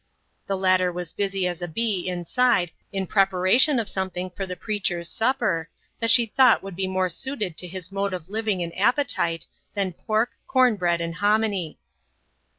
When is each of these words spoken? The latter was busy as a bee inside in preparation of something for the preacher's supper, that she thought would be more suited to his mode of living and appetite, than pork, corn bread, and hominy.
The 0.47 0.57
latter 0.57 0.91
was 0.91 1.13
busy 1.13 1.45
as 1.47 1.61
a 1.61 1.67
bee 1.67 2.07
inside 2.09 2.71
in 2.91 3.05
preparation 3.05 3.77
of 3.77 3.87
something 3.87 4.31
for 4.31 4.47
the 4.47 4.55
preacher's 4.55 5.07
supper, 5.07 5.69
that 5.99 6.09
she 6.09 6.25
thought 6.25 6.63
would 6.63 6.75
be 6.75 6.87
more 6.87 7.07
suited 7.07 7.55
to 7.57 7.67
his 7.67 7.91
mode 7.91 8.11
of 8.15 8.27
living 8.27 8.63
and 8.63 8.75
appetite, 8.75 9.45
than 9.75 9.93
pork, 9.93 10.31
corn 10.47 10.75
bread, 10.75 11.01
and 11.01 11.13
hominy. 11.17 11.77